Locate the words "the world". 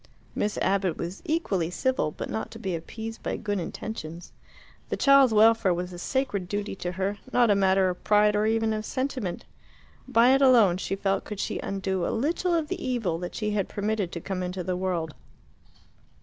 14.63-15.13